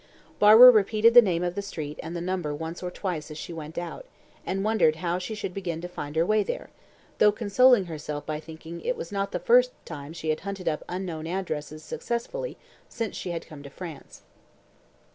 [0.39, 3.53] Barbara repeated the name of the street and the number once or twice as she
[3.53, 4.03] went out,
[4.47, 6.71] and wondered how she should begin to find her way there,
[7.19, 10.83] though consoling herself by thinking it was not the first time she had hunted up
[10.89, 12.57] unknown addresses successfully
[12.89, 14.23] since she had come to France.